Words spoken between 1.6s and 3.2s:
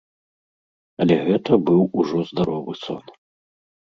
быў ужо здаровы сон.